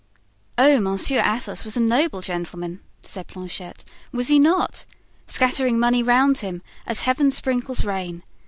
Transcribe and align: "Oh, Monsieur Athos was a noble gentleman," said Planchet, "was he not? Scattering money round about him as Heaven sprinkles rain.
"Oh, 0.57 0.79
Monsieur 0.79 1.21
Athos 1.23 1.63
was 1.63 1.77
a 1.77 1.79
noble 1.79 2.21
gentleman," 2.21 2.79
said 3.03 3.27
Planchet, 3.27 3.85
"was 4.11 4.29
he 4.29 4.39
not? 4.39 4.83
Scattering 5.27 5.77
money 5.77 6.01
round 6.01 6.37
about 6.37 6.41
him 6.43 6.63
as 6.87 7.01
Heaven 7.01 7.29
sprinkles 7.29 7.85
rain. 7.85 8.23